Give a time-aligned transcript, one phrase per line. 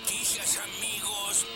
[0.00, 1.46] noticias, amigos.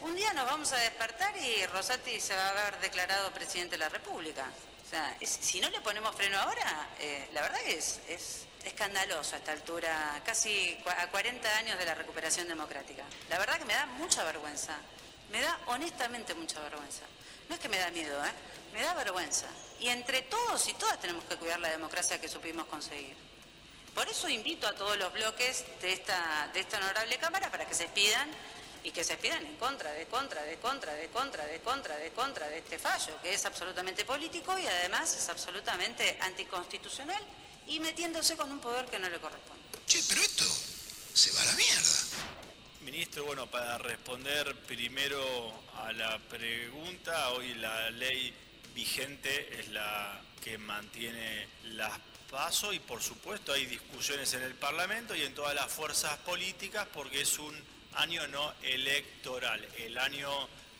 [0.00, 3.78] Un día nos vamos a despertar y Rosati se va a haber declarado presidente de
[3.78, 4.44] la República.
[4.84, 9.34] O sea, si no le ponemos freno ahora, eh, la verdad que es, es escandaloso
[9.34, 13.04] a esta altura, casi a 40 años de la recuperación democrática.
[13.28, 14.76] La verdad que me da mucha vergüenza.
[15.30, 17.02] Me da honestamente mucha vergüenza.
[17.48, 18.32] No es que me da miedo, ¿eh?
[18.72, 19.46] Me da vergüenza.
[19.80, 23.33] Y entre todos y todas tenemos que cuidar la democracia que supimos conseguir.
[23.94, 27.74] Por eso invito a todos los bloques de esta, de esta honorable Cámara para que
[27.74, 28.28] se expidan
[28.82, 32.10] y que se expidan en contra, de contra, de contra, de contra, de contra, de
[32.10, 37.22] contra de este fallo, que es absolutamente político y además es absolutamente anticonstitucional
[37.66, 39.62] y metiéndose con un poder que no le corresponde.
[39.86, 40.44] Che, pero esto
[41.14, 41.98] se va a la mierda.
[42.82, 48.34] Ministro, bueno, para responder primero a la pregunta, hoy la ley
[48.74, 51.98] vigente es la que mantiene las
[52.34, 56.84] pasos y por supuesto hay discusiones en el Parlamento y en todas las fuerzas políticas
[56.92, 57.54] porque es un
[57.94, 59.64] año no electoral.
[59.78, 60.28] El año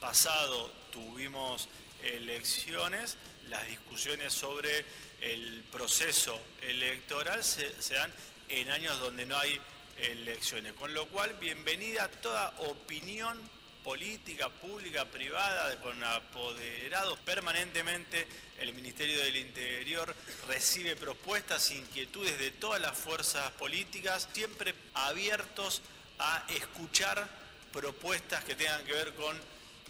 [0.01, 1.69] pasado tuvimos
[2.03, 3.17] elecciones,
[3.49, 4.85] las discusiones sobre
[5.21, 8.13] el proceso electoral se, se dan
[8.49, 9.61] en años donde no hay
[9.99, 10.73] elecciones.
[10.73, 13.39] Con lo cual, bienvenida toda opinión
[13.85, 17.19] política, pública, privada, con apoderados.
[17.21, 18.27] Permanentemente
[18.59, 20.17] el Ministerio del Interior
[20.49, 25.83] recibe propuestas, inquietudes de todas las fuerzas políticas, siempre abiertos
[26.19, 27.29] a escuchar
[27.73, 29.39] propuestas que tengan que ver con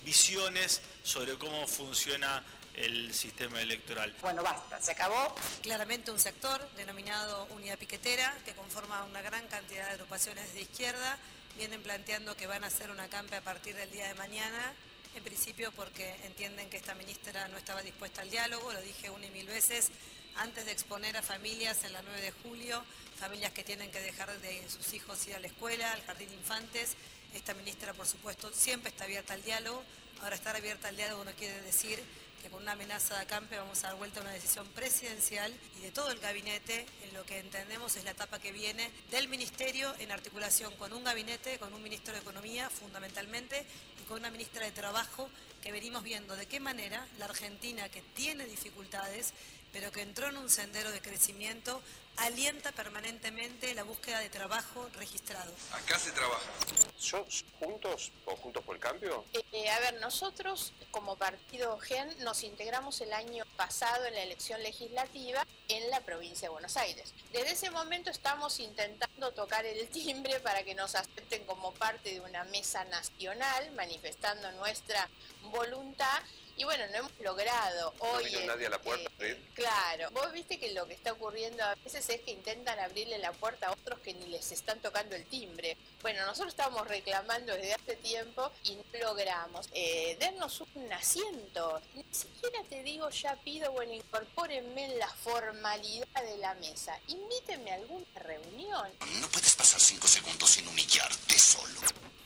[0.05, 2.43] visiones sobre cómo funciona
[2.75, 4.13] el sistema electoral.
[4.21, 5.35] Bueno, basta, se acabó.
[5.63, 11.17] Claramente un sector denominado Unidad Piquetera, que conforma una gran cantidad de agrupaciones de izquierda,
[11.57, 14.73] vienen planteando que van a hacer una campe a partir del día de mañana,
[15.15, 19.27] en principio porque entienden que esta ministra no estaba dispuesta al diálogo, lo dije una
[19.27, 19.91] y mil veces,
[20.37, 22.85] antes de exponer a familias en la 9 de julio,
[23.19, 26.35] familias que tienen que dejar de sus hijos ir a la escuela, al jardín de
[26.35, 26.97] infantes,
[27.35, 29.83] esta ministra por supuesto siempre está abierta al diálogo,
[30.23, 32.03] ahora estar abierta al diálogo no quiere decir
[32.45, 35.81] que con una amenaza de acampe vamos a dar vuelta a una decisión presidencial y
[35.81, 39.95] de todo el gabinete en lo que entendemos es la etapa que viene del ministerio
[39.99, 43.65] en articulación con un gabinete, con un ministro de Economía fundamentalmente
[43.99, 45.31] y con una ministra de Trabajo
[45.63, 49.33] que venimos viendo de qué manera la Argentina que tiene dificultades
[49.73, 51.83] pero que entró en un sendero de crecimiento,
[52.17, 55.53] alienta permanentemente la búsqueda de trabajo registrado.
[55.73, 56.51] Acá se trabaja.
[56.97, 59.25] ¿Sos juntos o juntos por el cambio?
[59.53, 64.63] Eh, a ver, nosotros como partido GEN nos integramos el año pasado en la elección
[64.63, 67.13] legislativa en la provincia de Buenos Aires.
[67.33, 72.21] Desde ese momento estamos intentando tocar el timbre para que nos acepten como parte de
[72.21, 75.09] una mesa nacional, manifestando nuestra
[75.51, 76.23] voluntad.
[76.57, 78.25] Y bueno, no hemos logrado ¿No hoy.
[78.27, 79.11] vino eh, nadie a la puerta?
[79.19, 79.51] eh, ¿sí?
[79.55, 83.33] Claro, vos viste que lo que está ocurriendo a veces es que intentan abrirle la
[83.33, 85.77] puerta a otros que ni les están tocando el timbre.
[86.03, 89.69] Bueno, nosotros estamos reclamando desde hace tiempo y no logramos.
[89.73, 91.81] Eh, dennos un asiento.
[91.95, 96.99] Ni siquiera te digo ya pido, bueno, incorpórenme en la formalidad de la mesa.
[97.09, 98.89] Invítenme a alguna reunión.
[99.21, 101.81] No puedes pasar cinco segundos sin humillarte solo.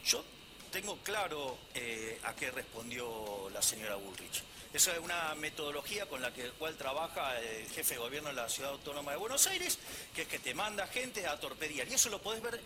[0.05, 0.23] Yo
[0.71, 4.43] tengo claro eh, a qué respondió la señora Bullrich.
[4.71, 8.47] Esa es una metodología con la que, cual trabaja el jefe de gobierno de la
[8.47, 9.79] Ciudad Autónoma de Buenos Aires,
[10.13, 11.87] que es que te manda gente a torpedear.
[11.87, 12.61] Y eso lo podés ver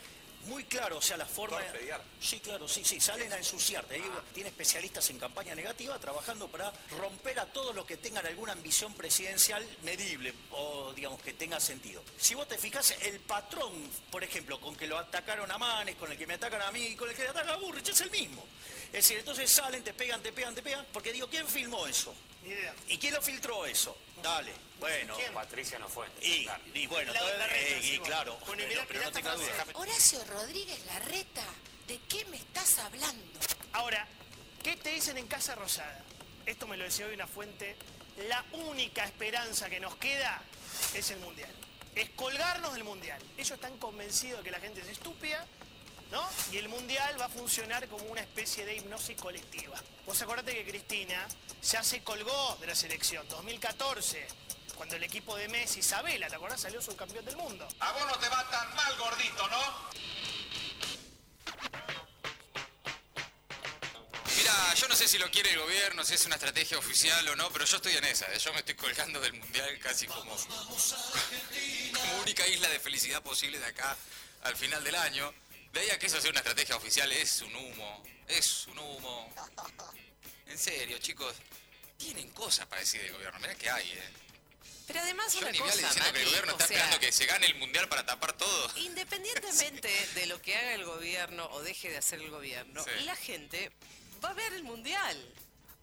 [0.46, 1.59] muy claro, o sea, la forma...
[1.59, 2.02] ¿Torpedear?
[2.20, 4.02] Sí, claro, sí, sí, salen a ensuciarte.
[4.34, 8.94] Tiene especialistas en campaña negativa trabajando para romper a todos los que tengan alguna ambición
[8.94, 12.04] presidencial medible o, digamos, que tenga sentido.
[12.18, 13.72] Si vos te fijas, el patrón,
[14.12, 16.96] por ejemplo, con que lo atacaron a Manes, con el que me atacan a mí,
[16.96, 18.46] con el que ataca a Burrich, es el mismo.
[18.88, 22.14] Es decir, entonces salen, te pegan, te pegan, te pegan, porque digo, ¿quién filmó eso?
[22.88, 23.98] ¿Y quién lo filtró eso?
[24.22, 25.16] Dale, bueno.
[25.34, 26.08] Patricia no fue.
[26.22, 29.66] Y, y bueno, entonces, eh, y claro, pero, pero no tenga duda.
[29.74, 31.44] Horacio Rodríguez Larreta,
[31.88, 33.40] ¿de qué me estás hablando?
[33.74, 34.08] Ahora,
[34.64, 36.04] ¿qué te dicen en Casa Rosada?
[36.46, 37.76] Esto me lo decía hoy una fuente.
[38.30, 40.42] La única esperanza que nos queda
[40.94, 41.52] es el Mundial.
[41.96, 43.22] Es colgarnos del Mundial.
[43.38, 45.46] Ellos están convencidos de que la gente es estúpida,
[46.13, 46.30] ¿no?
[46.51, 49.81] Y el Mundial va a funcionar como una especie de hipnosis colectiva.
[50.06, 51.27] Vos acordate que Cristina
[51.63, 54.27] ya se colgó de la selección, 2014,
[54.75, 56.62] cuando el equipo de Messi, Isabela, ¿te acordás?
[56.62, 57.68] Salió subcampeón del mundo.
[57.80, 59.62] A vos no te va tan mal, gordito, ¿no?
[64.38, 67.36] Mira, yo no sé si lo quiere el gobierno, si es una estrategia oficial o
[67.36, 68.31] no, pero yo estoy en esa.
[68.31, 68.38] ¿eh?
[68.38, 70.36] Yo me estoy colgando del mundial casi como,
[71.94, 73.98] como única isla de felicidad posible de acá
[74.44, 75.33] al final del año.
[75.74, 79.34] De ahí a que eso sea una estrategia oficial es un humo, es un humo.
[80.48, 81.36] En serio, chicos,
[81.98, 83.40] tienen cosas para decir del gobierno.
[83.40, 84.10] Mirá que hay, ¿eh?
[84.86, 87.46] Pero además una Johnny cosa, diciendo que el gobierno está sea, esperando que se gane
[87.48, 88.72] el mundial para tapar todo.
[88.78, 93.06] Independientemente de lo que haga el gobierno o deje de hacer el gobierno, Sí.
[93.06, 93.72] la gente
[94.24, 95.34] va a ver el mundial.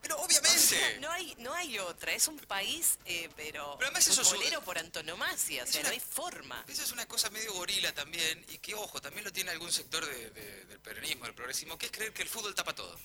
[0.02, 0.58] Pero O obviamente.
[0.58, 2.12] sea, no hay, no hay otra.
[2.12, 5.64] Es un país, eh, pero, Pero además eso es por antonomasia.
[5.64, 6.64] O sea, una- no hay forma.
[6.68, 10.04] Esa es una cosa medio gorila también, y que ojo, también lo tiene algún sector
[10.06, 12.98] de- de- del peronismo, del progresismo, que es creer que el fútbol tapa todo.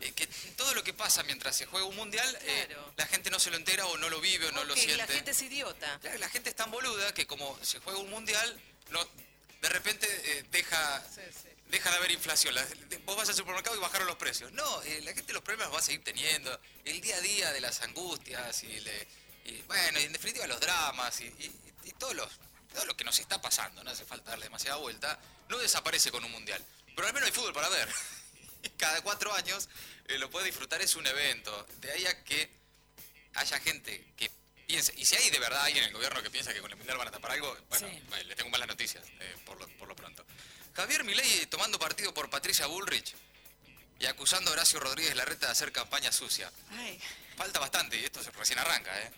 [0.00, 0.26] Eh, que
[0.56, 2.94] todo lo que pasa mientras se juega un mundial, eh, Claro.
[2.96, 4.96] la gente no se lo entera o no lo vive o no lo siente.
[4.96, 5.98] la gente es idiota.
[6.00, 8.58] Claro, la gente es tan boluda que como se juega un mundial,
[8.88, 9.06] no,
[9.60, 10.06] de repente
[10.38, 11.04] eh, deja,
[11.70, 12.54] deja de haber inflación.
[12.54, 12.66] La-
[13.04, 14.52] vos vas al supermercado y bajaron los precios.
[14.52, 16.60] No, eh, la gente los problemas los va a seguir teniendo.
[16.84, 19.08] El día a día de las angustias y, le-
[19.66, 21.32] bueno, y en definitiva los dramas y
[21.98, 22.30] todos los,
[22.72, 25.18] todo lo que nos está pasando, no hace falta darle demasiada vuelta,
[25.48, 26.64] no desaparece con un mundial.
[26.94, 27.88] Pero al menos hay fútbol para ver.
[28.76, 29.68] Cada cuatro años
[30.06, 31.66] eh, lo puede disfrutar, es un evento.
[31.78, 32.50] De ahí a que
[33.34, 34.30] haya gente que
[34.76, 36.96] y si hay de verdad alguien en el gobierno que piensa que con el mundial
[36.98, 37.88] van a tapar algo, bueno,
[38.26, 40.24] les tengo malas noticias, eh, por, lo, por lo pronto.
[40.74, 43.14] Javier Milei tomando partido por Patricia Bullrich
[43.98, 46.50] y acusando a Horacio Rodríguez Larreta de hacer campaña sucia.
[47.36, 49.10] Falta bastante y esto recién arranca, ¿eh?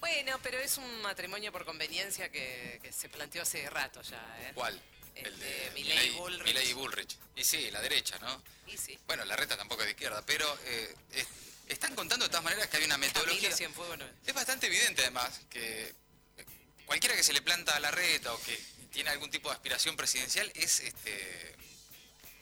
[0.00, 4.16] Bueno, pero es un matrimonio por conveniencia que, que se planteó hace rato ya.
[4.40, 4.52] ¿eh?
[4.54, 4.80] ¿Cuál?
[5.14, 6.44] El de Milei Bullrich.
[6.44, 7.16] Milei y Bullrich.
[7.36, 8.42] Y sí, la derecha, ¿no?
[8.66, 8.98] Y sí.
[9.06, 11.26] Bueno, Larreta tampoco es de izquierda, pero eh, es-
[11.72, 13.50] están contando de todas maneras que hay una metodología...
[13.50, 14.34] No es.
[14.34, 15.88] Bastante evidente además que
[16.36, 16.44] eh,
[16.86, 18.56] cualquiera que se le planta a la reta o que
[18.90, 21.54] tiene algún tipo de aspiración presidencial es este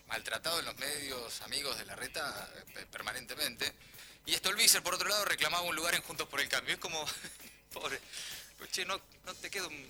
[0.06, 3.72] maltratado en los medios amigos de la reta eh, permanentemente.
[4.26, 6.74] Y Stolbizer, por otro lado, reclamaba un lugar en Juntos por el Cambio.
[6.74, 7.04] Es como,
[7.72, 8.00] pobre,
[8.58, 9.88] pues, che, no, no te queda un,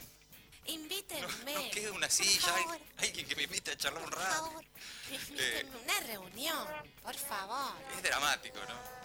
[0.67, 1.55] Invítenme.
[1.55, 4.19] no queda una por silla, hay- favor, alguien que me invite a charlar un por
[4.19, 4.44] rato.
[4.46, 4.64] favor.
[5.11, 6.69] Invítenme a una reunión,
[7.02, 7.75] por favor.
[7.96, 8.97] Es dramático, ¿no?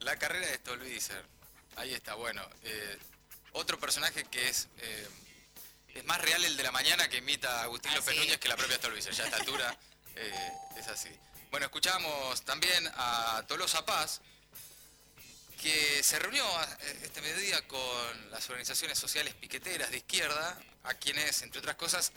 [0.00, 1.24] La carrera de Stolbizer.
[1.76, 2.42] Ahí está, bueno.
[2.62, 2.98] eh,
[3.52, 5.08] otro personaje que es eh,
[5.94, 8.20] es más real el de la mañana que imita a Agustín Ah, López sí.
[8.20, 9.12] Núñez que la propia Stolbizer.
[9.14, 9.78] Ya a esta altura
[10.16, 11.08] eh, es así.
[11.50, 14.20] Bueno, escuchamos también a Tolosa Paz,
[15.62, 16.44] que se reunió
[17.02, 22.12] este mediodía con las organizaciones sociales piqueteras de izquierda, a quienes, entre otras cosas,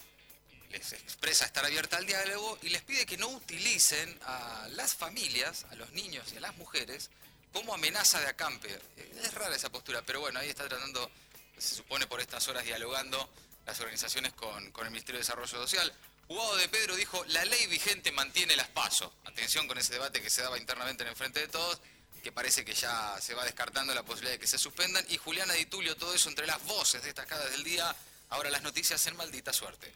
[0.71, 5.65] les expresa estar abierta al diálogo y les pide que no utilicen a las familias,
[5.71, 7.09] a los niños y a las mujeres
[7.53, 8.71] como amenaza de acampe.
[8.97, 11.09] Eh, Es rara esa postura, pero bueno, ahí está tratando,
[11.57, 13.29] se supone por estas horas dialogando
[13.65, 15.93] las organizaciones con, con el Ministerio de Desarrollo Social.
[16.27, 19.11] Guado de Pedro dijo, la ley vigente mantiene las pasos.
[19.25, 21.79] Atención con ese debate que se daba internamente en el Frente de Todos,
[22.23, 25.03] que parece que ya se va descartando la posibilidad de que se suspendan.
[25.09, 27.95] Y Juliana Di Tulio, todo eso entre las voces destacadas del día.
[28.29, 29.91] Ahora las noticias en maldita suerte.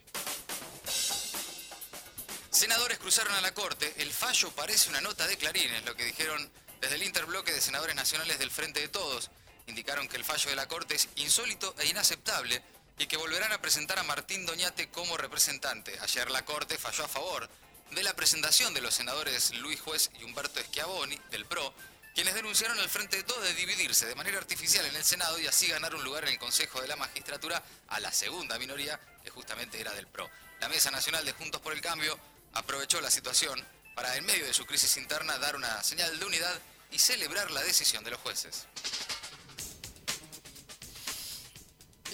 [2.50, 3.94] Senadores cruzaron a la Corte.
[3.98, 6.52] El fallo parece una nota de Clarín, es lo que dijeron
[6.84, 9.32] desde el interbloque de senadores nacionales del Frente de Todos.
[9.68, 12.62] Indicaron que el fallo de la Corte es insólito e inaceptable
[12.98, 15.98] y que volverán a presentar a Martín Doñate como representante.
[16.02, 17.50] Ayer la Corte falló a favor
[17.92, 21.74] de la presentación de los senadores Luis Juez y Humberto Schiavoni, del PRO,
[22.14, 25.48] quienes denunciaron al Frente de Todos de dividirse de manera artificial en el Senado y
[25.48, 29.30] así ganar un lugar en el Consejo de la Magistratura a la segunda minoría, que
[29.30, 30.30] justamente era del PRO.
[30.60, 32.20] La Mesa Nacional de Juntos por el Cambio
[32.52, 33.66] aprovechó la situación
[33.96, 36.60] para, en medio de su crisis interna, dar una señal de unidad
[36.94, 38.68] y celebrar la decisión de los jueces.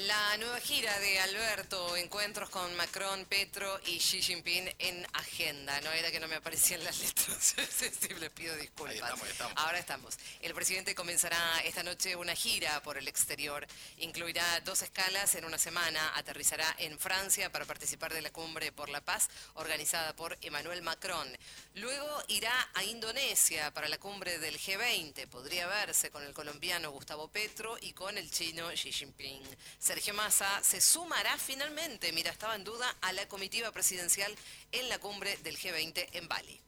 [0.08, 5.82] La nueva gira de Alberto, encuentros con Macron, Petro y Xi Jinping en agenda.
[5.82, 7.56] No era que no me aparecían las letras.
[8.20, 8.94] Les pido disculpas.
[8.94, 9.54] Ahí estamos, ahí estamos.
[9.58, 10.18] Ahora estamos.
[10.42, 13.68] El presidente comenzará esta noche una gira por el exterior.
[13.98, 16.14] Incluirá dos escalas en una semana.
[16.16, 21.28] Aterrizará en Francia para participar de la Cumbre por la Paz organizada por Emmanuel Macron.
[21.76, 25.28] Luego irá a Indonesia para la cumbre del G20.
[25.28, 29.44] Podría verse con el colombiano Gustavo Petro y con el chino Xi Jinping.
[29.90, 34.32] Sergio Massa se sumará finalmente, mira, estaba en duda, a la comitiva presidencial
[34.72, 36.62] en la cumbre del G20 en Bali.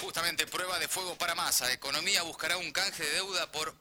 [0.00, 1.72] Justamente prueba de fuego para masa.
[1.72, 3.74] Economía buscará un canje de deuda por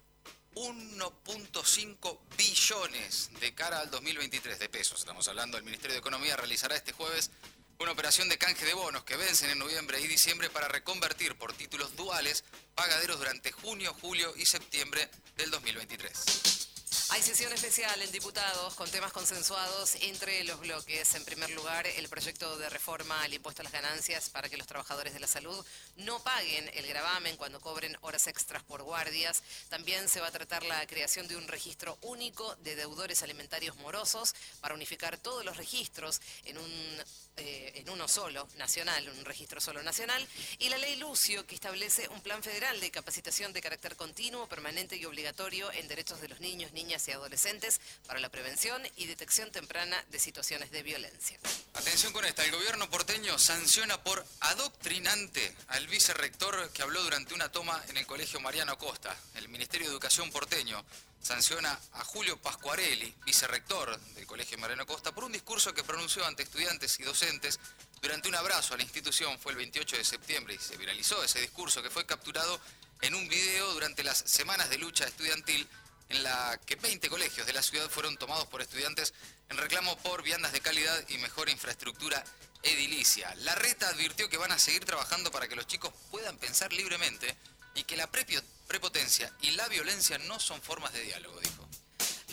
[0.55, 4.97] 1.5 billones de cara al 2023 de pesos.
[4.97, 7.29] Estamos hablando, el Ministerio de Economía realizará este jueves
[7.77, 11.53] una operación de canje de bonos que vencen en noviembre y diciembre para reconvertir por
[11.53, 15.07] títulos duales pagaderos durante junio, julio y septiembre
[15.38, 16.70] del 2023.
[17.13, 21.13] Hay sesión especial en diputados con temas consensuados entre los bloques.
[21.13, 24.65] En primer lugar, el proyecto de reforma al impuesto a las ganancias para que los
[24.65, 25.65] trabajadores de la salud
[25.97, 29.43] no paguen el gravamen cuando cobren horas extras por guardias.
[29.67, 34.33] También se va a tratar la creación de un registro único de deudores alimentarios morosos
[34.61, 37.03] para unificar todos los registros en un
[37.37, 40.27] eh, en uno solo, nacional, un registro solo nacional,
[40.59, 44.97] y la ley Lucio, que establece un plan federal de capacitación de carácter continuo, permanente
[44.97, 49.51] y obligatorio en derechos de los niños, niñas y adolescentes para la prevención y detección
[49.51, 51.39] temprana de situaciones de violencia.
[51.74, 57.51] Atención con esta, el gobierno porteño sanciona por adoctrinante al vicerrector que habló durante una
[57.51, 59.15] toma en el colegio Mariano Costa.
[59.36, 60.84] El Ministerio de Educación porteño
[61.22, 66.43] sanciona a Julio Pascuarelli, vicerrector del colegio Mariano Costa, por un discurso que pronunció ante
[66.43, 67.60] estudiantes y docentes
[68.01, 69.38] durante un abrazo a la institución.
[69.39, 72.60] Fue el 28 de septiembre y se viralizó ese discurso que fue capturado
[73.01, 75.67] en un video durante las semanas de lucha estudiantil
[76.11, 79.13] en la que 20 colegios de la ciudad fueron tomados por estudiantes
[79.49, 82.23] en reclamo por viandas de calidad y mejor infraestructura
[82.63, 83.33] edilicia.
[83.39, 87.35] La reta advirtió que van a seguir trabajando para que los chicos puedan pensar libremente
[87.75, 91.39] y que la prepotencia y la violencia no son formas de diálogo.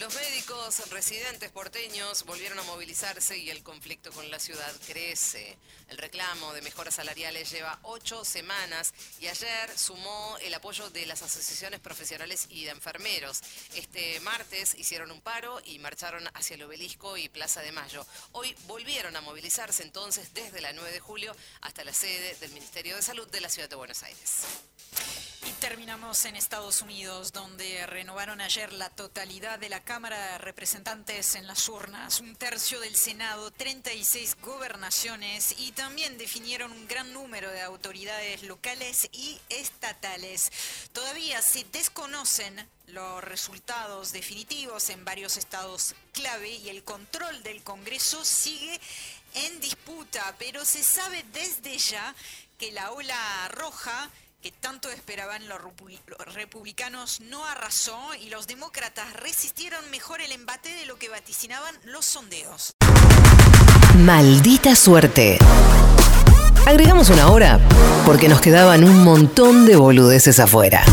[0.00, 5.58] Los médicos residentes porteños volvieron a movilizarse y el conflicto con la ciudad crece.
[5.88, 11.22] El reclamo de mejoras salariales lleva ocho semanas y ayer sumó el apoyo de las
[11.22, 13.40] asociaciones profesionales y de enfermeros.
[13.74, 18.06] Este martes hicieron un paro y marcharon hacia el obelisco y Plaza de Mayo.
[18.30, 22.94] Hoy volvieron a movilizarse entonces desde la 9 de julio hasta la sede del Ministerio
[22.94, 24.44] de Salud de la Ciudad de Buenos Aires.
[25.48, 31.36] Y terminamos en Estados Unidos, donde renovaron ayer la totalidad de la Cámara de Representantes
[31.36, 37.50] en las urnas, un tercio del Senado, 36 gobernaciones y también definieron un gran número
[37.50, 40.52] de autoridades locales y estatales.
[40.92, 48.22] Todavía se desconocen los resultados definitivos en varios estados clave y el control del Congreso
[48.22, 48.78] sigue
[49.32, 52.14] en disputa, pero se sabe desde ya
[52.58, 59.90] que la ola roja que tanto esperaban los republicanos no arrasó y los demócratas resistieron
[59.90, 62.72] mejor el embate de lo que vaticinaban los sondeos.
[63.98, 65.38] Maldita suerte.
[66.66, 67.58] Agregamos una hora
[68.06, 70.84] porque nos quedaban un montón de boludeces afuera.